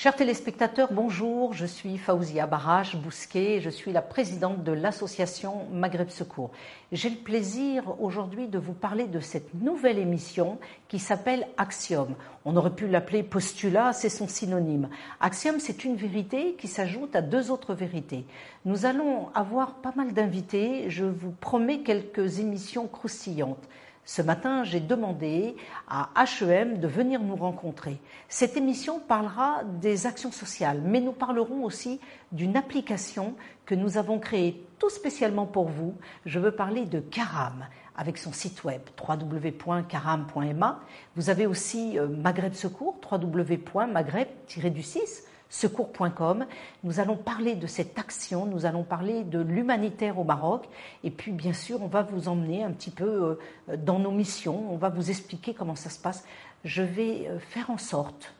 Chers 0.00 0.14
téléspectateurs, 0.14 0.92
bonjour. 0.92 1.54
Je 1.54 1.66
suis 1.66 1.98
Faouzia 1.98 2.46
Barache 2.46 2.94
Bousquet. 2.94 3.60
Je 3.60 3.68
suis 3.68 3.90
la 3.90 4.00
présidente 4.00 4.62
de 4.62 4.70
l'association 4.70 5.66
Maghreb 5.72 6.08
Secours. 6.08 6.52
J'ai 6.92 7.10
le 7.10 7.16
plaisir 7.16 8.00
aujourd'hui 8.00 8.46
de 8.46 8.60
vous 8.60 8.74
parler 8.74 9.08
de 9.08 9.18
cette 9.18 9.54
nouvelle 9.54 9.98
émission 9.98 10.60
qui 10.86 11.00
s'appelle 11.00 11.48
Axiom. 11.56 12.14
On 12.44 12.54
aurait 12.54 12.76
pu 12.76 12.86
l'appeler 12.86 13.24
postulat, 13.24 13.92
c'est 13.92 14.08
son 14.08 14.28
synonyme. 14.28 14.88
Axiom, 15.18 15.58
c'est 15.58 15.84
une 15.84 15.96
vérité 15.96 16.54
qui 16.54 16.68
s'ajoute 16.68 17.16
à 17.16 17.20
deux 17.20 17.50
autres 17.50 17.74
vérités. 17.74 18.24
Nous 18.66 18.86
allons 18.86 19.30
avoir 19.34 19.74
pas 19.74 19.94
mal 19.96 20.12
d'invités. 20.12 20.90
Je 20.90 21.06
vous 21.06 21.32
promets 21.32 21.80
quelques 21.80 22.38
émissions 22.38 22.86
croustillantes. 22.86 23.68
Ce 24.10 24.22
matin, 24.22 24.64
j'ai 24.64 24.80
demandé 24.80 25.54
à 25.86 26.08
HEM 26.16 26.78
de 26.78 26.88
venir 26.88 27.20
nous 27.20 27.36
rencontrer. 27.36 28.00
Cette 28.30 28.56
émission 28.56 29.00
parlera 29.00 29.64
des 29.82 30.06
actions 30.06 30.32
sociales, 30.32 30.80
mais 30.82 31.02
nous 31.02 31.12
parlerons 31.12 31.62
aussi 31.62 32.00
d'une 32.32 32.56
application 32.56 33.34
que 33.66 33.74
nous 33.74 33.98
avons 33.98 34.18
créée 34.18 34.64
tout 34.78 34.88
spécialement 34.88 35.44
pour 35.44 35.68
vous. 35.68 35.94
Je 36.24 36.38
veux 36.38 36.52
parler 36.52 36.86
de 36.86 37.00
Karam 37.00 37.66
avec 37.98 38.16
son 38.16 38.32
site 38.32 38.64
web 38.64 38.80
www.karam.ma. 39.06 40.80
Vous 41.14 41.28
avez 41.28 41.46
aussi 41.46 41.98
euh, 41.98 42.08
Maghreb 42.08 42.54
Secours, 42.54 42.96
www.maghreb-du-6 43.12 45.24
secours.com. 45.48 46.46
Nous 46.84 47.00
allons 47.00 47.16
parler 47.16 47.54
de 47.54 47.66
cette 47.66 47.98
action, 47.98 48.46
nous 48.46 48.66
allons 48.66 48.84
parler 48.84 49.24
de 49.24 49.40
l'humanitaire 49.40 50.18
au 50.18 50.24
Maroc 50.24 50.68
et 51.04 51.10
puis 51.10 51.32
bien 51.32 51.52
sûr 51.52 51.82
on 51.82 51.86
va 51.86 52.02
vous 52.02 52.28
emmener 52.28 52.62
un 52.62 52.72
petit 52.72 52.90
peu 52.90 53.38
euh, 53.68 53.76
dans 53.76 53.98
nos 53.98 54.10
missions, 54.10 54.72
on 54.72 54.76
va 54.76 54.88
vous 54.88 55.10
expliquer 55.10 55.54
comment 55.54 55.76
ça 55.76 55.90
se 55.90 55.98
passe. 55.98 56.24
Je 56.64 56.82
vais 56.82 57.28
euh, 57.28 57.38
faire 57.38 57.70
en 57.70 57.78
sorte 57.78 58.34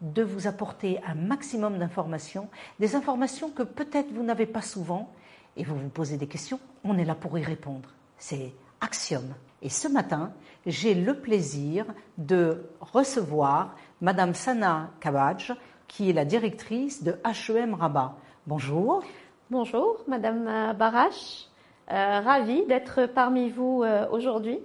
de 0.00 0.22
vous 0.22 0.48
apporter 0.48 0.98
un 1.06 1.14
maximum 1.14 1.78
d'informations, 1.78 2.48
des 2.80 2.96
informations 2.96 3.50
que 3.50 3.62
peut-être 3.62 4.12
vous 4.12 4.24
n'avez 4.24 4.46
pas 4.46 4.62
souvent 4.62 5.12
et 5.56 5.64
vous 5.64 5.76
vous 5.76 5.88
posez 5.88 6.16
des 6.16 6.26
questions, 6.26 6.58
on 6.82 6.98
est 6.98 7.04
là 7.04 7.14
pour 7.14 7.38
y 7.38 7.42
répondre. 7.44 7.88
C'est 8.18 8.52
Axiom. 8.80 9.22
Et 9.62 9.68
ce 9.68 9.86
matin, 9.86 10.32
j'ai 10.66 10.94
le 10.94 11.14
plaisir 11.14 11.86
de 12.18 12.68
recevoir 12.80 13.76
Madame 14.00 14.34
Sana 14.34 14.90
Kabadj, 14.98 15.52
qui 15.92 16.08
est 16.08 16.14
la 16.14 16.24
directrice 16.24 17.04
de 17.04 17.16
HEM 17.24 17.74
Rabat. 17.74 18.14
Bonjour. 18.46 19.02
Bonjour, 19.50 19.98
Madame 20.08 20.74
Barache. 20.78 21.48
Euh, 21.90 22.20
ravie 22.20 22.64
d'être 22.64 23.04
parmi 23.06 23.50
vous 23.50 23.82
euh, 23.82 24.06
aujourd'hui. 24.10 24.58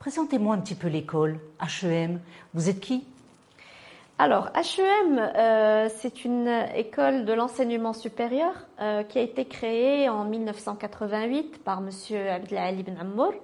Présentez-moi 0.00 0.56
un 0.56 0.58
petit 0.58 0.74
peu 0.74 0.88
l'école 0.88 1.38
HEM. 1.60 2.20
Vous 2.54 2.68
êtes 2.68 2.80
qui? 2.80 3.04
Alors, 4.18 4.48
HEM, 4.56 5.18
euh, 5.18 5.88
c'est 5.96 6.24
une 6.24 6.48
école 6.74 7.24
de 7.24 7.32
l'enseignement 7.32 7.92
supérieur 7.92 8.52
qui 9.08 9.18
a 9.18 9.22
été 9.22 9.44
créée 9.44 10.08
en 10.08 10.24
1988 10.24 11.62
par 11.62 11.80
Monsieur 11.80 12.28
Abdelali 12.28 12.80
Ibn 12.80 12.98
Ammour 13.00 13.34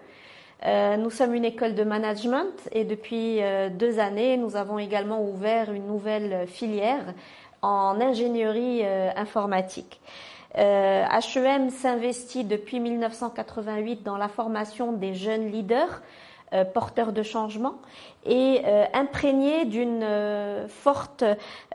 euh, 0.67 0.97
nous 0.97 1.11
sommes 1.11 1.35
une 1.35 1.45
école 1.45 1.75
de 1.75 1.85
management 1.85 2.69
et 2.73 2.85
depuis 2.85 3.43
euh, 3.43 3.69
deux 3.71 4.01
années, 4.01 4.37
nous 4.37 4.57
avons 4.57 4.79
également 4.79 5.23
ouvert 5.23 5.73
une 5.73 5.87
nouvelle 5.87 6.49
filière 6.49 7.15
en 7.63 8.01
ingénierie 8.01 8.81
euh, 8.83 9.11
informatique. 9.17 10.01
HEM 10.55 11.71
s'investit 11.71 12.43
depuis 12.43 12.81
1988 12.81 14.03
dans 14.03 14.17
la 14.17 14.29
formation 14.29 14.93
des 14.93 15.15
jeunes 15.15 15.53
leaders 15.53 16.03
porteurs 16.73 17.13
de 17.13 17.23
changement 17.23 17.75
et 18.25 18.63
imprégnés 18.95 19.67
d'une 19.67 20.05
forte, 20.67 21.23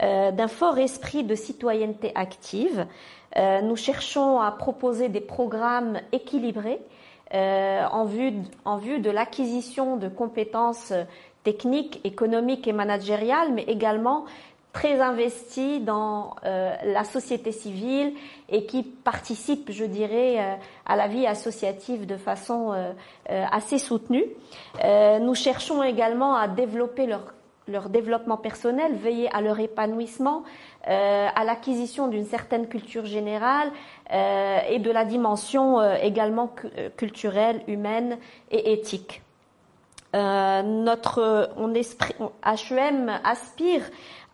d'un 0.02 0.48
fort 0.48 0.80
esprit 0.80 1.24
de 1.24 1.36
citoyenneté 1.36 2.12
active. 2.16 2.88
nous 3.38 3.76
cherchons 3.76 4.42
à 4.42 4.52
proposer 4.52 5.08
des 5.08 5.22
programmes 5.22 6.00
équilibrés 6.12 6.82
euh, 7.34 7.86
en, 7.92 8.06
vue, 8.06 8.34
en 8.66 8.78
vue 8.78 9.00
de 9.00 9.10
l'acquisition 9.10 9.98
de 9.98 10.08
compétences 10.08 10.94
techniques, 11.44 12.00
économiques 12.04 12.68
et 12.68 12.74
managériales, 12.74 13.52
mais 13.54 13.64
également 13.64 14.26
très 14.72 15.02
investis 15.02 15.82
dans 15.82 16.36
euh, 16.46 16.76
la 16.84 17.04
société 17.04 17.52
civile 17.52 18.14
et 18.50 18.66
qui 18.66 18.84
participent, 18.84 19.72
je 19.72 19.86
dirais, 19.86 20.40
euh, 20.40 20.56
à 20.86 20.96
la 20.96 21.08
vie 21.08 21.28
associative 21.28 22.06
de 22.06 22.18
façon 22.18 22.74
assez 23.30 23.80
soutenue. 23.80 24.26
nous 25.22 25.36
cherchons 25.36 25.84
également 25.84 26.36
à 26.36 26.48
développer 26.48 27.06
leur 27.06 27.34
leur 27.68 27.90
développement 27.90 28.38
personnel, 28.38 28.96
veiller 28.96 29.34
à 29.34 29.42
leur 29.42 29.60
épanouissement, 29.60 30.44
euh, 30.90 31.28
à 31.34 31.46
l'acquisition 31.46 32.10
d'une 32.10 32.26
certaine 32.26 32.68
culture 32.68 33.06
générale 33.06 33.70
euh, 34.12 34.60
et 34.70 34.80
de 34.80 34.92
la 34.92 35.06
dimension 35.06 35.80
euh, 35.80 35.96
également 36.02 36.54
culturelle, 36.98 37.62
humaine 37.68 38.18
et 38.52 38.74
éthique. 38.74 39.22
notre 40.14 41.52
on 41.56 41.74
esprit, 41.74 42.16
HEM 42.46 43.10
aspire 43.24 43.82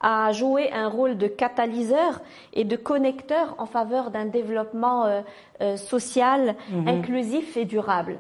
à 0.02 0.32
jouer 0.32 0.72
un 0.72 0.88
rôle 0.88 1.20
de 1.20 1.28
catalyseur 1.28 2.20
et 2.54 2.64
de 2.64 2.76
connecteur 2.76 3.54
en 3.59 3.68
faveur 3.68 4.09
d'un 4.09 4.26
développement 4.26 5.24
social, 5.76 6.56
mhm. 6.70 6.88
inclusif 6.88 7.58
et 7.58 7.66
durable. 7.66 8.18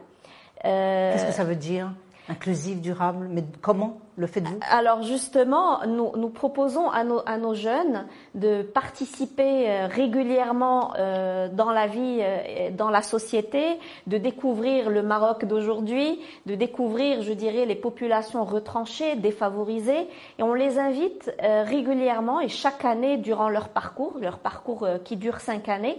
Qu'est-ce 0.61 1.25
que 1.25 1.31
ça 1.31 1.45
veut 1.45 1.55
dire? 1.55 1.91
Inclusif, 2.29 2.79
durable, 2.79 3.27
mais 3.27 3.43
comment 3.59 3.97
le 4.15 4.27
faites-vous? 4.27 4.59
Alors 4.69 5.01
justement, 5.01 5.83
nous, 5.87 6.11
nous 6.15 6.29
proposons 6.29 6.87
à 6.91 7.03
nos, 7.03 7.23
à 7.25 7.37
nos, 7.37 7.55
jeunes 7.55 8.05
de 8.35 8.61
participer 8.61 9.67
euh, 9.67 9.87
régulièrement 9.87 10.93
euh, 10.99 11.47
dans 11.51 11.71
la 11.71 11.87
vie, 11.87 12.19
euh, 12.21 12.69
dans 12.69 12.91
la 12.91 13.01
société, 13.01 13.79
de 14.05 14.19
découvrir 14.19 14.91
le 14.91 15.01
Maroc 15.01 15.45
d'aujourd'hui, 15.45 16.19
de 16.45 16.53
découvrir, 16.53 17.23
je 17.23 17.33
dirais, 17.33 17.65
les 17.65 17.75
populations 17.75 18.45
retranchées, 18.45 19.15
défavorisées, 19.15 20.07
et 20.37 20.43
on 20.43 20.53
les 20.53 20.77
invite 20.77 21.31
régulièrement 21.39 22.41
et 22.41 22.49
chaque 22.49 22.85
année 22.85 23.17
durant 23.17 23.49
leur 23.49 23.69
parcours, 23.69 24.17
leur 24.21 24.37
parcours 24.37 24.87
qui 25.03 25.17
dure 25.17 25.39
cinq 25.39 25.67
années, 25.67 25.97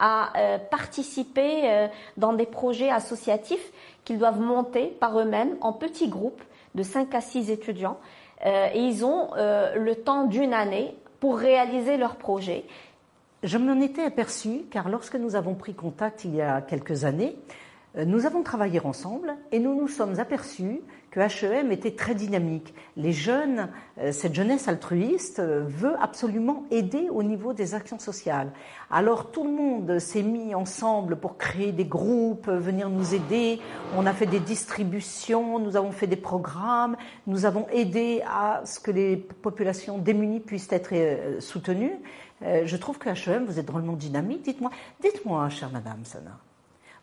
à 0.00 0.32
participer 0.70 1.88
dans 2.16 2.32
des 2.32 2.46
projets 2.46 2.90
associatifs 2.90 3.72
qu'ils 4.04 4.18
doivent 4.18 4.40
monter 4.40 4.86
par 4.86 5.20
eux-mêmes 5.20 5.56
en 5.60 5.72
petits 5.72 6.08
groupes 6.08 6.42
de 6.74 6.82
5 6.82 7.14
à 7.14 7.20
6 7.20 7.50
étudiants 7.50 7.98
euh, 8.46 8.68
et 8.72 8.80
ils 8.80 9.04
ont 9.04 9.30
euh, 9.36 9.74
le 9.76 9.94
temps 9.96 10.24
d'une 10.24 10.54
année 10.54 10.96
pour 11.18 11.38
réaliser 11.38 11.96
leur 11.96 12.16
projet. 12.16 12.64
Je 13.42 13.58
m'en 13.58 13.80
étais 13.80 14.02
aperçu 14.02 14.62
car 14.70 14.88
lorsque 14.88 15.16
nous 15.16 15.36
avons 15.36 15.54
pris 15.54 15.74
contact 15.74 16.24
il 16.24 16.34
y 16.34 16.40
a 16.40 16.62
quelques 16.62 17.04
années, 17.04 17.36
euh, 17.96 18.04
nous 18.04 18.26
avons 18.26 18.42
travaillé 18.42 18.80
ensemble 18.84 19.34
et 19.52 19.58
nous 19.58 19.74
nous 19.74 19.88
sommes 19.88 20.18
aperçus 20.18 20.80
que 21.10 21.20
HEM 21.20 21.72
était 21.72 21.90
très 21.90 22.14
dynamique. 22.14 22.74
Les 22.96 23.12
jeunes, 23.12 23.68
euh, 23.98 24.12
cette 24.12 24.34
jeunesse 24.34 24.68
altruiste 24.68 25.40
euh, 25.40 25.64
veut 25.66 25.94
absolument 26.00 26.64
aider 26.70 27.08
au 27.10 27.22
niveau 27.22 27.52
des 27.52 27.74
actions 27.74 27.98
sociales. 27.98 28.52
Alors 28.90 29.30
tout 29.30 29.44
le 29.44 29.50
monde 29.50 29.98
s'est 29.98 30.22
mis 30.22 30.54
ensemble 30.54 31.16
pour 31.16 31.36
créer 31.36 31.72
des 31.72 31.84
groupes, 31.84 32.48
venir 32.48 32.88
nous 32.88 33.14
aider. 33.14 33.60
On 33.96 34.06
a 34.06 34.12
fait 34.12 34.26
des 34.26 34.40
distributions, 34.40 35.58
nous 35.58 35.76
avons 35.76 35.92
fait 35.92 36.06
des 36.06 36.16
programmes, 36.16 36.96
nous 37.26 37.44
avons 37.44 37.66
aidé 37.72 38.22
à 38.26 38.62
ce 38.64 38.78
que 38.78 38.90
les 38.90 39.16
populations 39.16 39.98
démunies 39.98 40.40
puissent 40.40 40.70
être 40.72 40.94
soutenues. 41.40 41.98
Je 42.42 42.76
trouve 42.76 42.98
que 42.98 43.08
HEM, 43.08 43.44
vous 43.44 43.58
êtes 43.58 43.66
drôlement 43.66 43.94
dynamique. 43.94 44.42
Dites-moi, 44.42 44.70
dites-moi, 45.00 45.48
chère 45.50 45.70
Madame 45.70 46.04
Sana. 46.04 46.38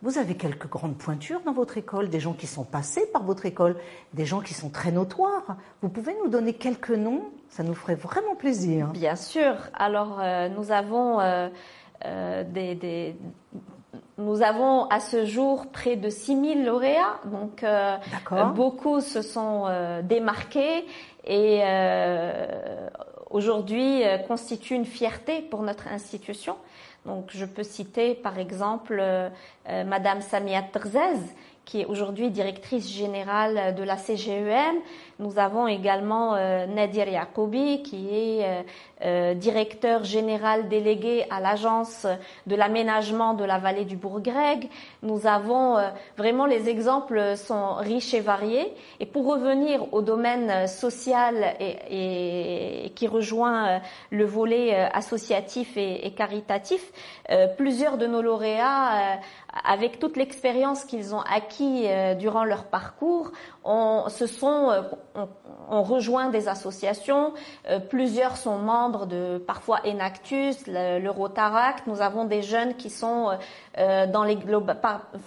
Vous 0.03 0.19
avez 0.19 0.35
quelques 0.35 0.69
grandes 0.69 0.95
pointures 0.95 1.41
dans 1.43 1.53
votre 1.53 1.77
école, 1.77 2.09
des 2.09 2.19
gens 2.19 2.33
qui 2.33 2.45
sont 2.45 2.63
passés 2.63 3.07
par 3.11 3.23
votre 3.23 3.47
école, 3.47 3.75
des 4.13 4.25
gens 4.25 4.41
qui 4.41 4.53
sont 4.53 4.69
très 4.69 4.91
notoires. 4.91 5.57
Vous 5.81 5.89
pouvez 5.89 6.15
nous 6.23 6.29
donner 6.29 6.53
quelques 6.53 6.91
noms 6.91 7.23
Ça 7.49 7.63
nous 7.63 7.73
ferait 7.73 7.95
vraiment 7.95 8.35
plaisir. 8.35 8.87
Bien 8.89 9.15
sûr. 9.15 9.55
Alors, 9.73 10.19
euh, 10.21 10.49
nous 10.49 10.71
avons 10.71 11.19
euh, 11.19 11.49
euh, 12.05 12.43
des, 12.43 13.15
Nous 14.19 14.43
avons 14.43 14.85
à 14.85 14.99
ce 14.99 15.25
jour 15.25 15.65
près 15.71 15.95
de 15.95 16.11
6000 16.11 16.63
lauréats, 16.63 17.19
donc 17.25 17.65
beaucoup 18.53 19.01
se 19.01 19.23
sont 19.23 19.65
démarqués 20.03 20.85
et 21.25 21.63
aujourd'hui 23.31 24.03
constituent 24.27 24.75
une 24.75 24.85
fierté 24.85 25.41
pour 25.41 25.63
notre 25.63 25.87
institution. 25.87 26.55
Donc, 27.07 27.29
je 27.33 27.45
peux 27.45 27.63
citer 27.63 28.15
par 28.15 28.37
exemple 28.37 28.97
euh, 28.99 29.29
euh, 29.69 29.85
Madame 29.85 30.21
Samia 30.21 30.61
Trzez, 30.61 31.21
qui 31.63 31.81
est 31.81 31.85
aujourd'hui 31.85 32.29
directrice 32.29 32.91
générale 32.91 33.73
de 33.75 33.83
la 33.83 33.95
CGEM. 33.95 34.75
Nous 35.19 35.39
avons 35.39 35.67
également 35.67 36.35
euh, 36.35 36.67
Nadir 36.67 37.09
Yacoubi, 37.09 37.81
qui 37.81 38.07
est 38.11 38.65
euh, 39.03 39.33
directeur 39.33 40.03
général 40.03 40.69
délégué 40.69 41.25
à 41.31 41.39
l'agence 41.39 42.05
de 42.45 42.55
l'aménagement 42.55 43.33
de 43.33 43.43
la 43.43 43.57
vallée 43.57 43.85
du 43.85 43.95
Bourg-Grec. 43.95 44.69
Nous 45.01 45.25
avons 45.25 45.75
euh, 45.77 45.89
vraiment 46.17 46.45
les 46.45 46.69
exemples 46.69 47.35
sont 47.35 47.73
riches 47.75 48.13
et 48.13 48.19
variés. 48.19 48.71
Et 48.99 49.07
pour 49.07 49.25
revenir 49.25 49.91
au 49.91 50.03
domaine 50.03 50.67
social 50.67 51.55
et, 51.59 52.91
qui 52.95 53.07
rejoint 53.07 53.81
le 54.11 54.25
volet 54.25 54.75
associatif 54.75 55.77
et, 55.77 56.11
caritatif, 56.15 56.91
plusieurs 57.57 57.97
de 57.97 58.07
nos 58.07 58.21
lauréats 58.21 59.19
avec 59.63 59.99
toute 59.99 60.17
l'expérience 60.17 60.85
qu'ils 60.85 61.15
ont 61.15 61.21
acquis 61.21 61.87
durant 62.19 62.43
leur 62.43 62.65
parcours, 62.65 63.31
on, 63.67 64.09
sont, 64.09 64.83
on, 65.69 65.83
rejoint 65.83 66.29
des 66.29 66.47
associations. 66.47 67.33
plusieurs 67.89 68.37
sont 68.37 68.57
membres 68.57 69.05
de 69.05 69.37
parfois 69.37 69.81
Enactus, 69.85 70.65
le, 70.67 71.09
Rotaract. 71.09 71.85
Nous 71.87 72.01
avons 72.01 72.25
des 72.25 72.41
jeunes 72.41 72.75
qui 72.75 72.89
sont 72.89 73.37
euh, 73.77 74.07
dans 74.07 74.23
les 74.23 74.37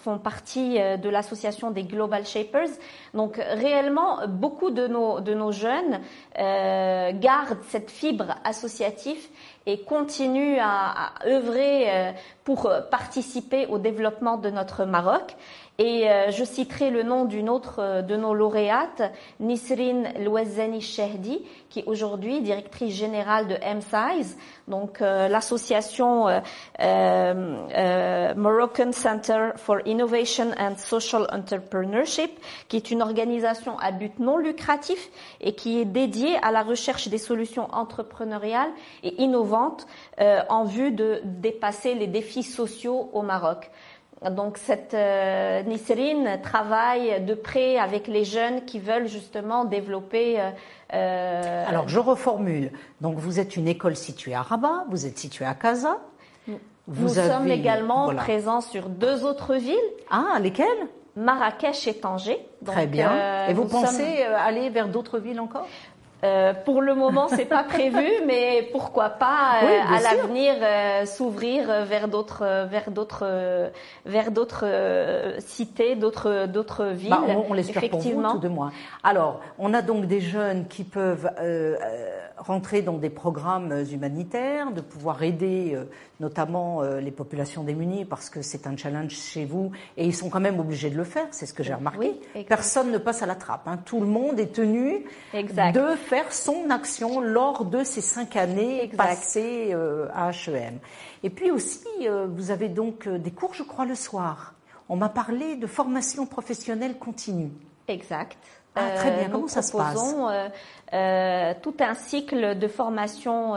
font 0.03 0.19
partie 0.19 0.81
euh, 0.81 0.97
de 0.97 1.09
l'association 1.09 1.71
des 1.71 1.85
Global 1.85 2.27
Shapers. 2.27 2.71
Donc 3.15 3.37
réellement, 3.37 4.27
beaucoup 4.27 4.71
de 4.71 4.89
nos 4.89 5.21
de 5.21 5.35
nos 5.35 5.53
jeunes 5.53 6.01
euh, 6.39 7.13
gardent 7.15 7.63
cette 7.69 7.91
fibre 7.93 8.35
associative 8.45 9.25
et 9.67 9.83
continuent 9.83 10.59
à, 10.61 11.13
à 11.23 11.27
œuvrer 11.29 12.15
pour 12.45 12.73
participer 12.91 13.67
au 13.67 13.79
développement 13.79 14.37
de 14.39 14.51
notre 14.51 14.85
Maroc. 14.85 15.37
Et 15.82 16.11
euh, 16.11 16.31
je 16.31 16.44
citerai 16.44 16.91
le 16.91 17.03
nom 17.03 17.25
d'une 17.25 17.49
autre 17.49 17.77
euh, 17.79 18.03
de 18.03 18.15
nos 18.15 18.35
lauréates, 18.35 19.00
Nisrin 19.41 20.03
Louazani 20.19 20.82
Shehdi, 20.82 21.43
qui 21.71 21.79
est 21.79 21.87
aujourd'hui 21.87 22.43
directrice 22.43 22.94
générale 22.94 23.49
de 23.49 23.56
M-Size, 23.62 24.37
donc 24.69 25.00
euh, 25.00 25.27
l'association 25.29 26.27
Moroccan 28.37 28.93
Center 28.93 29.53
for 29.56 29.79
Innovation 29.87 30.50
and 30.59 30.77
Social 30.77 31.27
Entrepreneurship, 31.32 32.31
qui 32.69 32.76
est 32.76 32.91
une 32.91 33.00
organisation 33.00 33.79
à 33.79 33.91
but 33.91 34.19
non 34.19 34.37
lucratif 34.37 35.09
et 35.41 35.55
qui 35.55 35.81
est 35.81 35.87
dédiée 35.87 36.37
à 36.43 36.53
la 36.53 36.62
recherche 36.62 37.09
des 37.09 37.17
solutions 37.17 37.69
entrepreneuriales 37.73 38.71
et 39.03 39.23
innovantes 39.23 39.87
en 40.19 40.65
vue 40.65 40.93
de 40.93 41.23
dépasser 41.25 41.94
les 41.94 42.06
défis 42.06 42.43
sociaux 42.43 43.09
au 43.15 43.23
Maroc. 43.23 43.71
Donc 44.29 44.59
cette 44.59 44.93
euh, 44.93 45.63
travaille 46.43 47.23
de 47.25 47.35
près 47.35 47.79
avec 47.79 48.07
les 48.07 48.25
jeunes 48.25 48.65
qui 48.67 48.79
veulent 48.79 49.07
justement 49.07 49.65
développer. 49.65 50.39
Euh, 50.39 50.51
euh, 50.93 51.65
Alors 51.67 51.89
je 51.89 51.99
reformule. 51.99 52.71
Donc 53.01 53.17
vous 53.17 53.41
êtes 53.41 53.57
une 53.57 53.67
école 53.67 53.97
située 53.97 54.35
à 54.35 54.43
Rabat, 54.43 54.85
vous 54.91 55.07
êtes 55.07 55.19
située 55.19 55.47
à 55.47 55.55
Casa. 55.55 55.99
Vous 56.87 57.05
Nous 57.05 57.15
sommes 57.15 57.49
également 57.49 58.13
présents 58.15 58.61
sur 58.61 58.89
deux 58.89 59.25
autres 59.25 59.55
villes. 59.55 59.77
Ah, 60.11 60.39
lesquelles? 60.41 60.67
Marrakech 61.17 61.87
et 61.87 61.95
Tanger. 61.95 62.39
Très 62.65 62.87
bien. 62.87 63.13
Euh, 63.13 63.49
et 63.49 63.55
vous 63.55 63.65
pensez 63.65 64.23
aller 64.23 64.71
vers 64.71 64.89
d'autres 64.89 65.19
villes 65.19 65.41
encore? 65.41 65.67
Euh, 66.23 66.53
pour 66.53 66.83
le 66.83 66.95
moment, 66.95 67.29
c'est 67.29 67.47
pas 67.47 67.65
prévu, 67.69 68.07
mais 68.27 68.69
pourquoi 68.73 69.11
pas 69.11 69.61
euh, 69.63 69.81
à 69.89 70.01
l'avenir 70.01 70.55
euh, 70.61 71.07
s'ouvrir 71.07 71.85
vers 71.85 72.09
d'autres, 72.09 72.67
vers 72.69 72.91
d'autres, 72.91 73.71
vers 74.05 74.31
d'autres 74.31 74.67
cités, 75.39 75.97
d'autres, 75.97 76.47
d'autres 76.47 76.85
bah, 76.85 76.93
villes. 76.93 77.15
on, 77.29 77.47
on 77.51 77.53
l'espère 77.55 77.89
pour 77.89 78.01
vous, 78.01 78.23
tout 78.23 78.39
de 78.39 78.49
moins. 78.49 78.73
Alors, 79.03 79.41
on 79.59 79.73
a 79.75 79.83
donc 79.83 80.07
des 80.07 80.21
jeunes 80.21 80.67
qui 80.67 80.85
peuvent 80.85 81.31
rentrer 82.41 82.83
dans 82.83 82.99
des 82.99 83.11
programmes 83.11 83.85
humanitaires, 83.93 84.73
de 84.73 84.81
pouvoir 84.81 85.23
aider 85.23 85.79
notamment 86.19 86.83
les 86.83 87.11
populations 87.11 87.65
démunies, 87.65 88.05
parce 88.05 88.29
que 88.31 88.43
c'est 88.43 88.67
un 88.67 88.77
challenge 88.77 89.13
chez 89.13 89.45
vous, 89.45 89.71
et 89.97 90.05
ils 90.05 90.15
sont 90.15 90.29
quand 90.29 90.41
même 90.41 90.59
obligés 90.59 90.91
de 90.91 90.97
le 90.97 91.05
faire. 91.05 91.27
C'est 91.31 91.47
ce 91.47 91.55
que 91.55 91.63
j'ai 91.63 91.75
remarqué. 91.75 92.21
Personne 92.49 92.91
ne 92.91 92.99
passe 92.99 93.23
à 93.23 93.27
la 93.27 93.35
trappe. 93.35 93.67
Hein. 93.67 93.79
Tout 93.85 94.01
le 94.01 94.07
monde 94.07 94.39
est 94.41 94.53
tenu 94.53 95.05
exact. 95.33 95.75
de 95.75 95.95
faire 95.97 96.33
son 96.33 96.71
action 96.71 97.21
lors 97.21 97.65
de 97.65 97.85
ces 97.85 98.01
cinq 98.01 98.37
années 98.37 98.91
passées 98.97 99.71
euh, 99.73 100.09
à 100.15 100.31
HEM. 100.31 100.79
Et 101.23 101.31
puis 101.31 101.51
aussi, 101.51 101.87
euh, 102.03 102.27
vous 102.29 102.51
avez 102.51 102.69
donc 102.69 103.07
euh, 103.07 103.19
des 103.19 103.31
cours, 103.31 103.55
je 103.55 103.63
crois, 103.63 103.85
le 103.85 103.95
soir. 103.95 104.55
On 104.89 104.97
m'a 104.97 105.09
parlé 105.09 105.57
de 105.57 105.67
formation 105.67 106.27
professionnelle 106.27 106.99
continue. 106.99 107.51
Exact. 107.89 108.39
Ah, 108.77 108.91
très 108.97 109.11
bien. 109.11 109.29
Comment 109.31 109.49
ça 109.49 109.63
se 109.63 109.77
passe 109.77 110.15
tout 111.63 111.75
un 111.81 111.95
cycle 111.95 112.59
de 112.59 112.69
formation 112.69 113.57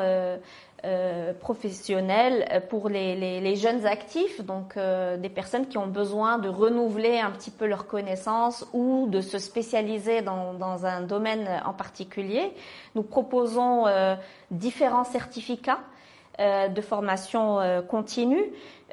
euh, 0.85 1.31
professionnels 1.31 2.61
pour 2.69 2.89
les, 2.89 3.15
les, 3.15 3.39
les, 3.39 3.55
jeunes 3.55 3.85
actifs, 3.85 4.41
donc 4.41 4.75
euh, 4.75 5.15
des 5.15 5.29
personnes 5.29 5.65
qui 5.67 5.77
ont 5.77 5.87
besoin 5.87 6.39
de 6.39 6.49
renouveler 6.49 7.19
un 7.19 7.31
petit 7.31 7.51
peu 7.51 7.67
leurs 7.67 7.87
connaissances 7.87 8.67
ou 8.73 9.07
de 9.07 9.21
se 9.21 9.39
spécialiser 9.39 10.21
dans, 10.21 10.53
dans 10.53 10.85
un 10.85 10.99
domaine 10.99 11.47
en 11.63 11.71
particulier. 11.71 12.51
Nous 12.95 13.03
proposons 13.03 13.87
euh, 13.87 14.15
différents 14.51 15.05
certificats 15.05 15.79
de 16.39 16.81
formation 16.81 17.59
continue. 17.87 18.43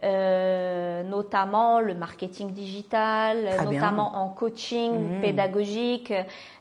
Euh, 0.02 1.02
notamment 1.02 1.78
le 1.80 1.94
marketing 1.94 2.52
digital, 2.52 3.36
notamment 3.64 4.16
en 4.16 4.30
coaching 4.30 4.92
mmh. 4.92 5.20
pédagogique, 5.20 6.14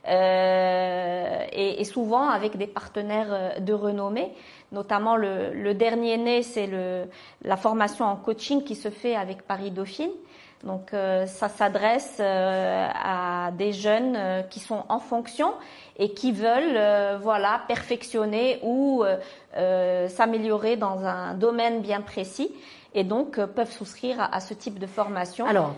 euh, 0.05 1.45
et, 1.53 1.79
et, 1.79 1.83
souvent 1.85 2.27
avec 2.27 2.57
des 2.57 2.67
partenaires 2.67 3.61
de 3.61 3.71
renommée. 3.71 4.33
Notamment 4.73 5.15
le, 5.15 5.53
le 5.53 5.73
dernier 5.73 6.17
né, 6.17 6.43
c'est 6.43 6.69
la 7.41 7.55
formation 7.55 8.03
en 8.03 8.17
coaching 8.17 8.61
qui 8.61 8.75
se 8.75 8.89
fait 8.89 9.15
avec 9.15 9.43
Paris 9.43 9.71
Dauphine. 9.71 10.11
Donc 10.63 10.93
euh, 10.93 11.25
ça 11.25 11.47
s'adresse 11.47 12.17
euh, 12.19 12.87
à 12.93 13.51
des 13.51 13.71
jeunes 13.71 14.15
euh, 14.17 14.41
qui 14.41 14.59
sont 14.59 14.83
en 14.89 14.99
fonction 14.99 15.53
et 15.97 16.13
qui 16.13 16.31
veulent 16.31 17.17
voilà 17.21 17.61
perfectionner 17.67 18.59
ou 18.63 19.03
s'améliorer 20.07 20.77
dans 20.77 21.03
un 21.05 21.33
domaine 21.33 21.81
bien 21.81 21.99
précis 21.99 22.49
et 22.93 23.03
donc 23.03 23.39
peuvent 23.39 23.71
souscrire 23.71 24.17
à, 24.19 24.39
ce 24.39 24.53
type 24.53 24.79
de 24.79 24.87
formation. 24.87 25.45
Alors, 25.45 25.75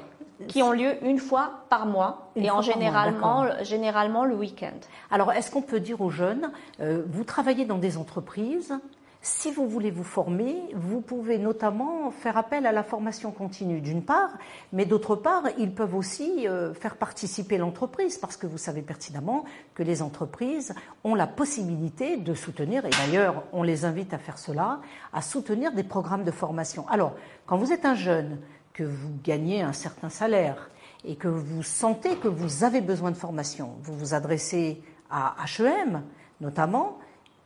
qui 0.48 0.64
ont 0.64 0.72
lieu 0.72 0.96
une 1.06 1.20
fois 1.20 1.66
par 1.70 1.86
mois 1.86 2.32
et 2.36 2.50
en 2.50 2.62
généralement, 2.62 3.46
généralement 3.62 4.26
le 4.26 4.34
week-end. 4.34 4.80
Alors, 5.12 5.32
est-ce 5.32 5.52
qu'on 5.52 5.62
peut 5.62 5.80
dire 5.80 6.02
aux 6.02 6.10
jeunes, 6.10 6.52
vous 6.80 7.24
travaillez 7.24 7.66
dans 7.66 7.78
des 7.78 7.96
entreprises, 7.96 8.74
si 9.22 9.52
vous 9.52 9.68
voulez 9.68 9.92
vous 9.92 10.04
former, 10.04 10.56
vous 10.74 11.00
pouvez 11.00 11.38
notamment 11.38 12.10
faire 12.10 12.38
appel 12.38 12.66
à 12.66 12.72
la 12.72 12.82
formation 12.82 13.32
continue 13.32 13.80
d'une 13.80 14.04
part, 14.04 14.32
mais 14.74 14.86
d'autre 14.86 15.16
part, 15.16 15.44
ils 15.60 15.74
peuvent 15.74 15.94
aussi 15.94 16.48
euh, 16.48 16.74
faire 16.74 16.96
participer 16.96 17.60
l'entreprise 17.60 18.18
parce 18.18 18.36
que 18.36 18.48
vous 18.48 18.58
savez 18.58 18.82
pertinemment 18.82 19.46
que 19.76 19.84
les 19.84 20.02
entreprises 20.02 20.74
ont 21.04 21.14
la 21.14 21.28
possibilité 21.28 22.18
de 22.18 22.34
soutenir, 22.34 22.86
et 22.86 22.90
d'ailleurs 22.90 23.44
on 23.54 23.62
les 23.62 23.86
invite 23.86 24.14
à 24.14 24.18
faire 24.18 24.40
cela, 24.40 24.82
à 25.14 25.22
soutenir 25.22 25.72
des 25.72 25.84
programmes 25.84 26.24
de 26.24 26.32
formation. 26.32 26.88
Alors, 26.90 27.14
quand 27.46 27.58
vous 27.58 27.72
êtes 27.72 27.86
un 27.86 27.96
jeune, 27.96 28.40
que 28.74 28.84
vous 28.84 29.12
gagnez 29.24 29.62
un 29.62 29.74
certain 29.74 30.10
salaire 30.10 30.70
et 31.04 31.16
que 31.16 31.28
vous 31.28 31.62
sentez 31.62 32.16
que 32.16 32.28
vous 32.28 32.64
avez 32.64 32.82
besoin 32.82 33.12
de 33.12 33.18
formation, 33.18 33.76
vous 33.82 33.94
vous 33.94 34.14
adressez 34.14 34.82
à 35.10 35.36
HEM 35.46 36.04
notamment, 36.40 36.98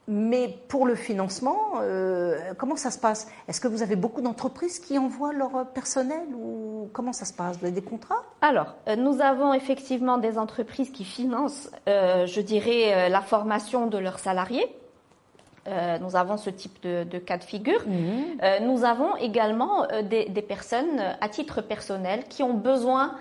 mais 0.08 0.56
pour 0.68 0.86
le 0.86 0.96
financement, 0.96 1.58
euh, 1.82 2.54
comment 2.58 2.76
ça 2.76 2.92
se 2.92 3.00
passe? 3.00 3.28
Est-ce 3.48 3.60
que 3.60 3.68
vous 3.68 3.82
avez 3.82 3.96
beaucoup 3.96 4.22
d'entreprises 4.22 4.80
qui 4.80 5.00
envoient 5.00 5.34
leur 5.34 5.68
personnel 5.74 6.28
ou 6.36 6.90
comment 6.94 7.14
ça 7.14 7.26
se 7.26 7.34
passe? 7.34 7.58
Vous 7.58 7.66
avez 7.66 7.74
des 7.74 7.82
contrats? 7.82 8.22
Alors, 8.42 8.76
euh, 8.88 8.96
nous 8.96 9.20
avons 9.22 9.54
effectivement 9.54 10.20
des 10.20 10.38
entreprises 10.38 10.92
qui 10.92 11.06
financent, 11.06 11.72
euh, 11.90 12.28
je 12.28 12.40
dirais, 12.42 13.10
la 13.10 13.22
formation 13.22 13.88
de 13.88 13.98
leurs 13.98 14.20
salariés. 14.20 14.68
nous 16.02 16.16
avons 16.16 16.38
ce 16.38 16.52
type 16.52 16.80
de, 16.84 17.18
cas 17.18 17.40
de 17.40 17.44
figure. 17.44 17.82
Mmh. 17.88 18.66
nous 18.68 18.84
avons 18.84 19.16
également 19.16 19.88
des, 20.04 20.26
des, 20.30 20.42
personnes 20.44 21.02
à 21.20 21.28
titre 21.28 21.62
personnel 21.62 22.26
qui 22.30 22.44
ont 22.44 22.54
besoin 22.54 23.16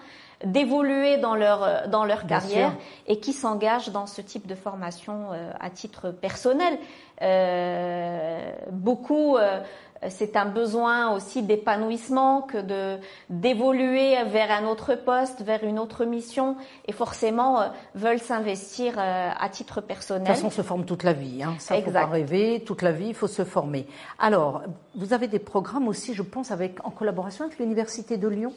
d'évoluer 0.45 1.17
dans 1.19 1.35
leur 1.35 1.63
euh, 1.63 1.87
dans 1.89 2.05
leur 2.05 2.27
carrière 2.27 2.73
et 3.07 3.19
qui 3.21 3.33
s'engagent 3.33 3.91
dans 3.91 4.07
ce 4.07 4.21
type 4.21 4.47
de 4.47 4.55
formation 4.55 5.33
euh, 5.33 5.51
à 5.61 5.71
titre 5.71 6.11
personnel. 6.11 6.79
Euh, 7.23 8.53
beaucoup 8.71 9.37
euh, 9.37 9.61
c'est 10.09 10.37
un 10.37 10.45
besoin 10.45 11.15
aussi 11.15 11.43
d'épanouissement 11.43 12.43
que 12.43 12.59
de 12.59 12.99
d'évoluer 13.31 14.23
vers 14.25 14.51
un 14.51 14.67
autre 14.67 14.95
poste, 14.97 15.41
vers 15.43 15.65
une 15.65 15.79
autre 15.79 16.05
mission, 16.05 16.57
et 16.87 16.93
forcément 16.93 17.61
veulent 17.95 18.19
s'investir 18.19 18.99
à 18.99 19.49
titre 19.49 19.81
personnel. 19.81 20.25
De 20.25 20.27
toute 20.27 20.37
façon, 20.37 20.49
on 20.49 20.51
se 20.51 20.61
forme 20.61 20.85
toute 20.85 21.05
la 21.05 21.15
vie. 21.15 21.43
Hein. 21.43 21.55
Ça, 21.59 21.81
faut 21.81 21.91
pas 21.91 22.05
rêver. 22.05 22.63
Toute 22.67 22.83
la 22.83 22.93
vie, 22.93 23.09
il 23.09 23.15
faut 23.15 23.29
se 23.29 23.45
former. 23.45 23.87
Alors, 24.19 24.63
vous 24.95 25.15
avez 25.15 25.27
des 25.27 25.39
programmes 25.39 25.89
aussi, 25.89 26.13
je 26.13 26.23
pense, 26.23 26.51
avec 26.51 26.85
en 26.85 26.91
collaboration 26.91 27.47
avec 27.47 27.59
l'université 27.59 28.19
de 28.19 28.29
Lyon? 28.29 28.53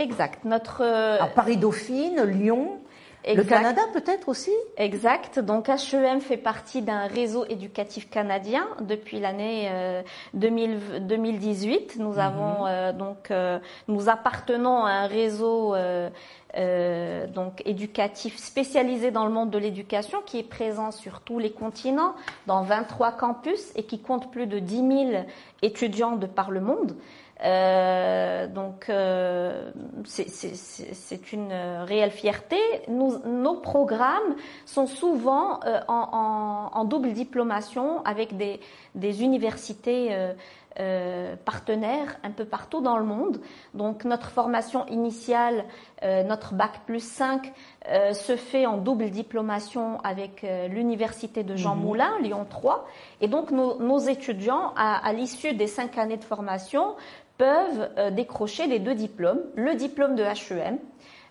Exact. 0.00 0.44
Notre 0.44 0.82
euh, 0.82 1.18
Paris 1.34 1.56
Dauphine, 1.56 2.22
Lyon. 2.24 2.80
Le 3.26 3.44
Canada 3.44 3.82
peut-être 3.92 4.30
aussi? 4.30 4.50
Exact. 4.78 5.38
Donc 5.38 5.68
HEM 5.68 6.22
fait 6.22 6.38
partie 6.38 6.80
d'un 6.80 7.06
réseau 7.06 7.44
éducatif 7.50 8.08
canadien 8.08 8.66
depuis 8.80 9.20
l'année 9.20 9.70
2018. 10.32 11.96
Nous 11.98 12.14
mhm. 12.14 12.18
avons 12.18 12.92
donc 12.94 13.30
nous 13.88 14.08
appartenons 14.08 14.86
à 14.86 14.92
un 14.92 15.06
réseau 15.06 15.74
euh, 16.56 17.28
donc 17.28 17.62
éducatif 17.64 18.36
spécialisé 18.36 19.12
dans 19.12 19.24
le 19.24 19.30
monde 19.30 19.50
de 19.50 19.58
l'éducation 19.58 20.18
qui 20.26 20.40
est 20.40 20.48
présent 20.48 20.90
sur 20.90 21.20
tous 21.20 21.38
les 21.38 21.52
continents, 21.52 22.14
dans 22.46 22.62
23 22.62 23.12
campus 23.12 23.70
et 23.76 23.84
qui 23.84 24.00
compte 24.00 24.32
plus 24.32 24.46
de 24.46 24.58
10 24.58 24.76
000 24.76 25.24
étudiants 25.62 26.16
de 26.16 26.26
par 26.26 26.50
le 26.50 26.60
monde. 26.60 26.96
Euh, 27.42 28.48
donc 28.48 28.59
euh, 28.88 29.70
c'est 30.04 31.32
une 31.32 31.52
réelle 31.52 32.10
fierté. 32.10 32.58
Nous, 32.88 33.18
nos 33.26 33.56
programmes 33.56 34.36
sont 34.66 34.86
souvent 34.86 35.60
euh, 35.64 35.80
en, 35.88 36.70
en, 36.72 36.78
en, 36.78 36.84
double 36.84 37.12
diplomation 37.12 38.02
avec 38.04 38.36
des, 38.36 38.60
des 38.94 39.22
universités 39.22 40.08
euh, 40.10 40.32
euh, 40.78 41.34
partenaires 41.44 42.16
un 42.22 42.30
peu 42.30 42.44
partout 42.44 42.80
dans 42.80 42.96
le 42.96 43.04
monde. 43.04 43.40
Donc 43.74 44.04
notre 44.04 44.30
formation 44.30 44.86
initiale, 44.86 45.64
euh, 46.04 46.22
notre 46.22 46.54
bac 46.54 46.82
plus 46.86 47.02
5, 47.02 47.52
euh, 47.88 48.14
se 48.14 48.36
fait 48.36 48.66
en 48.66 48.76
double 48.76 49.10
diplomation 49.10 50.00
avec 50.04 50.46
l'université 50.70 51.42
de 51.42 51.56
Jean 51.56 51.74
mhm. 51.74 51.82
Moulin, 51.82 52.12
Lyon 52.20 52.46
3. 52.48 52.86
Et 53.20 53.26
donc 53.26 53.50
nos, 53.50 53.80
nos 53.80 53.98
étudiants, 53.98 54.72
à, 54.76 55.04
à 55.04 55.12
l'issue 55.12 55.54
des 55.54 55.66
cinq 55.66 55.98
années 55.98 56.18
de 56.18 56.24
formation, 56.24 56.94
peuvent 57.40 58.14
décrocher 58.14 58.66
les 58.66 58.78
deux 58.78 58.94
diplômes, 58.94 59.40
le 59.56 59.74
diplôme 59.74 60.14
de 60.14 60.22
HEM, 60.22 60.78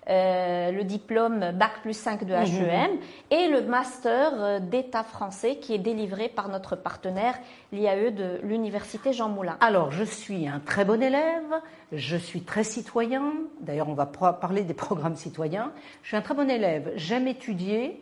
euh, 0.10 0.72
le 0.72 0.84
diplôme 0.86 1.52
Bac 1.52 1.84
plus 1.84 1.94
5 1.94 2.24
de 2.24 2.34
HEM 2.34 2.94
mhm. 2.94 3.00
et 3.30 3.48
le 3.48 3.62
master 3.62 4.32
euh, 4.38 4.60
d'État 4.60 5.04
français 5.04 5.58
qui 5.58 5.76
est 5.76 5.78
délivré 5.78 6.30
par 6.30 6.50
notre 6.50 6.76
partenaire, 6.76 7.38
l'IAE 7.72 8.10
de 8.10 8.40
l'Université 8.42 9.14
Jean 9.14 9.30
Moulin. 9.30 9.56
Alors, 9.62 9.92
je 9.92 10.04
suis 10.04 10.48
un 10.48 10.60
très 10.60 10.84
bon 10.84 11.04
élève, 11.04 11.62
je 11.92 12.18
suis 12.18 12.42
très 12.42 12.64
citoyen, 12.64 13.34
d'ailleurs 13.60 13.88
on 13.88 13.94
va 13.94 14.08
parler 14.08 14.64
des 14.64 14.74
programmes 14.74 15.16
citoyens, 15.16 15.72
je 16.02 16.08
suis 16.08 16.18
un 16.18 16.22
très 16.22 16.34
bon 16.34 16.50
élève, 16.50 16.92
j'aime 16.96 17.28
étudier, 17.28 18.02